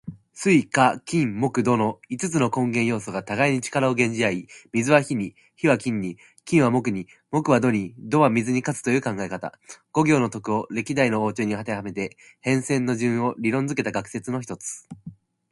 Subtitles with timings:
[0.33, 9.53] 水・火・金・木・土の五つの根元要素が互いに力を減じ合い、水は火に、火は金に、金は木に、木は土に、土は水に勝つという考え方。
[9.91, 14.89] 五行の徳を歴代の王朝にあてはめて変遷の順を理論づけた学説の一つ。